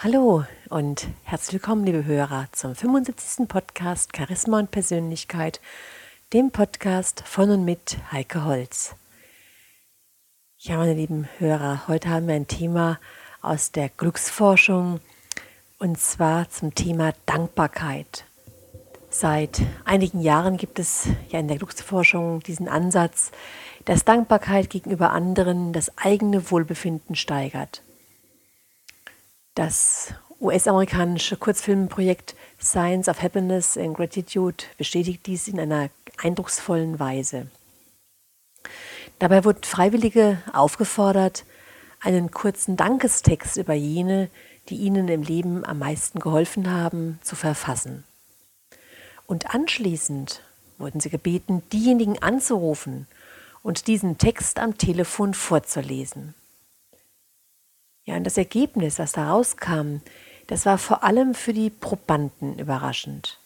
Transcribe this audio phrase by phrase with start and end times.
[0.00, 3.48] Hallo und herzlich willkommen, liebe Hörer, zum 75.
[3.48, 5.60] Podcast Charisma und Persönlichkeit,
[6.32, 8.94] dem Podcast von und mit Heike Holz.
[10.58, 13.00] Ja, meine lieben Hörer, heute haben wir ein Thema
[13.42, 15.00] aus der Glücksforschung
[15.80, 18.24] und zwar zum Thema Dankbarkeit.
[19.10, 23.32] Seit einigen Jahren gibt es ja in der Glücksforschung diesen Ansatz,
[23.84, 27.82] dass Dankbarkeit gegenüber anderen das eigene Wohlbefinden steigert.
[29.58, 35.90] Das US-amerikanische Kurzfilmprojekt Science of Happiness and Gratitude bestätigt dies in einer
[36.22, 37.48] eindrucksvollen Weise.
[39.18, 41.44] Dabei wurden Freiwillige aufgefordert,
[41.98, 44.30] einen kurzen Dankestext über jene,
[44.68, 48.04] die ihnen im Leben am meisten geholfen haben, zu verfassen.
[49.26, 50.40] Und anschließend
[50.78, 53.08] wurden sie gebeten, diejenigen anzurufen
[53.64, 56.36] und diesen Text am Telefon vorzulesen.
[58.08, 59.98] Ja, und das Ergebnis, was da rauskam,
[60.46, 63.38] das war vor allem für die Probanden überraschend.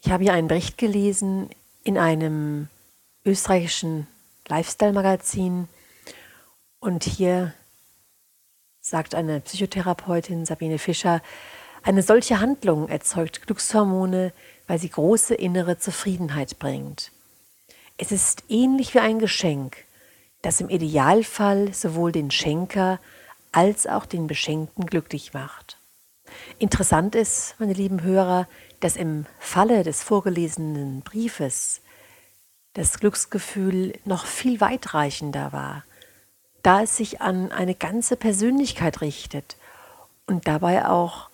[0.00, 1.50] Ich habe hier einen Bericht gelesen
[1.82, 2.68] in einem
[3.24, 4.06] österreichischen
[4.46, 5.66] Lifestyle-Magazin
[6.78, 7.52] und hier
[8.80, 11.20] sagt eine Psychotherapeutin Sabine Fischer,
[11.82, 14.32] eine solche Handlung erzeugt Glückshormone,
[14.68, 17.10] weil sie große innere Zufriedenheit bringt.
[17.98, 19.78] Es ist ähnlich wie ein Geschenk,
[20.40, 23.00] das im Idealfall sowohl den Schenker
[23.54, 25.78] als auch den Beschenkten glücklich macht.
[26.58, 28.48] Interessant ist, meine lieben Hörer,
[28.80, 31.80] dass im Falle des vorgelesenen Briefes
[32.72, 35.84] das Glücksgefühl noch viel weitreichender war,
[36.62, 39.56] da es sich an eine ganze Persönlichkeit richtet
[40.26, 41.30] und dabei auch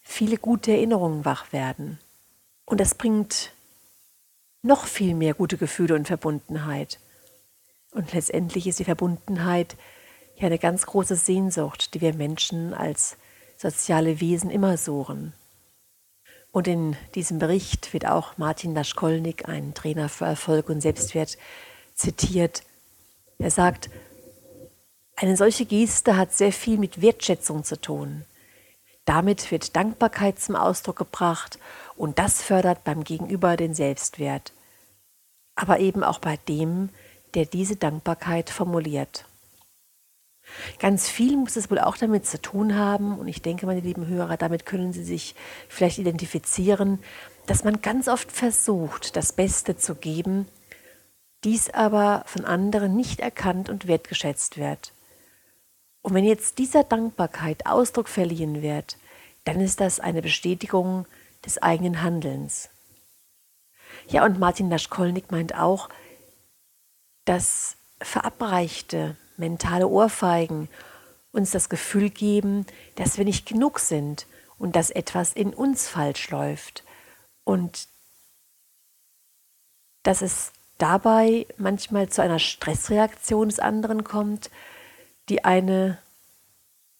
[0.00, 1.98] viele gute Erinnerungen wach werden.
[2.66, 3.50] Und das bringt
[4.62, 7.00] noch viel mehr gute Gefühle und Verbundenheit.
[7.90, 9.76] Und letztendlich ist die Verbundenheit
[10.36, 13.16] ja eine ganz große Sehnsucht, die wir Menschen als
[13.56, 15.32] soziale Wesen immer suchen.
[16.50, 21.36] Und in diesem Bericht wird auch Martin Laschkolnik, ein Trainer für Erfolg und Selbstwert,
[21.94, 22.62] zitiert.
[23.38, 23.90] Er sagt,
[25.16, 28.24] eine solche Geste hat sehr viel mit Wertschätzung zu tun.
[29.04, 31.58] Damit wird Dankbarkeit zum Ausdruck gebracht
[31.96, 34.52] und das fördert beim Gegenüber den Selbstwert,
[35.54, 36.88] aber eben auch bei dem,
[37.34, 39.26] der diese Dankbarkeit formuliert.
[40.78, 44.06] Ganz viel muss es wohl auch damit zu tun haben, und ich denke, meine lieben
[44.06, 45.34] Hörer, damit können Sie sich
[45.68, 46.98] vielleicht identifizieren,
[47.46, 50.46] dass man ganz oft versucht, das Beste zu geben,
[51.44, 54.92] dies aber von anderen nicht erkannt und wertgeschätzt wird.
[56.02, 58.98] Und wenn jetzt dieser Dankbarkeit Ausdruck verliehen wird,
[59.44, 61.06] dann ist das eine Bestätigung
[61.44, 62.70] des eigenen Handelns.
[64.08, 65.88] Ja, und Martin Laschkolnik meint auch,
[67.24, 70.68] dass verabreichte mentale Ohrfeigen
[71.32, 74.26] uns das Gefühl geben, dass wir nicht genug sind
[74.58, 76.84] und dass etwas in uns falsch läuft.
[77.42, 77.88] Und
[80.02, 84.50] dass es dabei manchmal zu einer Stressreaktion des anderen kommt,
[85.28, 85.98] die eine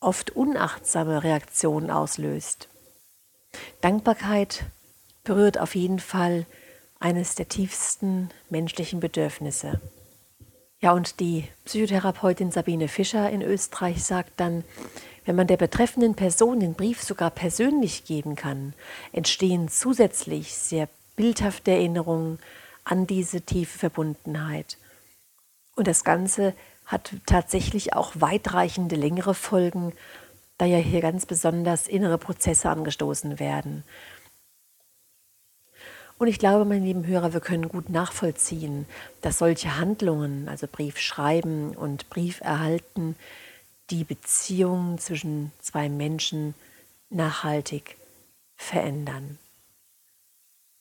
[0.01, 2.69] oft unachtsame Reaktion auslöst.
[3.81, 4.65] Dankbarkeit
[5.23, 6.47] berührt auf jeden Fall
[7.01, 9.81] eines der tiefsten menschlichen Bedürfnisse.
[10.85, 14.65] Ja, und die Psychotherapeutin Sabine Fischer in Österreich sagt dann,
[15.25, 18.75] wenn man der betreffenden Person den Brief sogar persönlich geben kann,
[19.11, 22.39] entstehen zusätzlich sehr bildhafte Erinnerungen
[22.85, 24.77] an diese tiefe Verbundenheit.
[25.75, 26.53] Und das Ganze
[26.85, 29.95] hat tatsächlich auch weitreichende längere Folgen,
[30.59, 33.85] da ja hier ganz besonders innere Prozesse angestoßen werden.
[36.19, 38.87] Und ich glaube, meine lieben Hörer, wir können gut nachvollziehen,
[39.21, 43.17] dass solche Handlungen, also Brief schreiben und Brief erhalten,
[43.91, 46.55] die Beziehungen zwischen zwei Menschen
[47.11, 47.97] nachhaltig
[48.57, 49.39] verändern.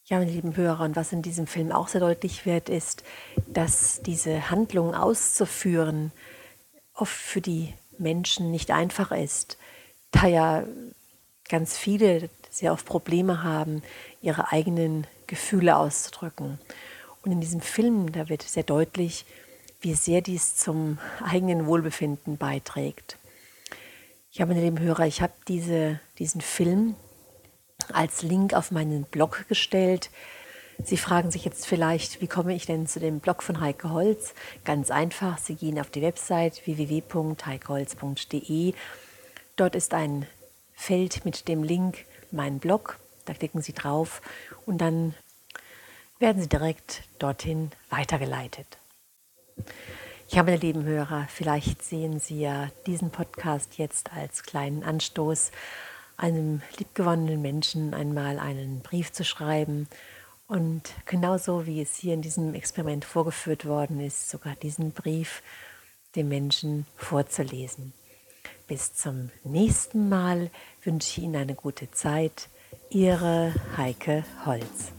[0.05, 3.03] Ja, meine lieben Hörer, und was in diesem Film auch sehr deutlich wird, ist,
[3.47, 6.11] dass diese Handlung auszuführen
[6.93, 9.57] oft für die Menschen nicht einfach ist,
[10.11, 10.63] da ja
[11.49, 13.81] ganz viele sehr oft Probleme haben,
[14.21, 16.59] ihre eigenen Gefühle auszudrücken.
[17.23, 19.25] Und in diesem Film, da wird sehr deutlich,
[19.81, 23.17] wie sehr dies zum eigenen Wohlbefinden beiträgt.
[24.31, 26.93] Ich habe, meine lieben Hörer, ich habe diese, diesen Film
[27.91, 30.11] als Link auf meinen Blog gestellt.
[30.83, 34.35] Sie fragen sich jetzt vielleicht, wie komme ich denn zu dem Blog von Heike Holz?
[34.65, 38.75] Ganz einfach, Sie gehen auf die Website www.heikeholz.de.
[39.55, 40.27] Dort ist ein
[40.73, 42.99] Feld mit dem Link Mein Blog.
[43.25, 44.21] Da klicken Sie drauf
[44.65, 45.13] und dann
[46.19, 48.77] werden Sie direkt dorthin weitergeleitet.
[50.29, 55.51] Ja, meine lieben Hörer, vielleicht sehen Sie ja diesen Podcast jetzt als kleinen Anstoß,
[56.17, 59.87] einem liebgewonnenen Menschen einmal einen Brief zu schreiben
[60.47, 65.41] und genauso wie es hier in diesem Experiment vorgeführt worden ist, sogar diesen Brief
[66.15, 67.93] dem Menschen vorzulesen.
[68.67, 70.49] Bis zum nächsten Mal
[70.83, 72.49] wünsche ich Ihnen eine gute Zeit.
[72.89, 74.93] Ihre Heike Holz.